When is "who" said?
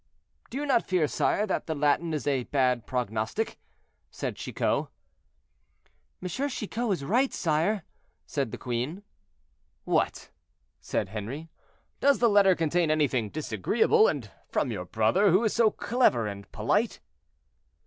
15.29-15.43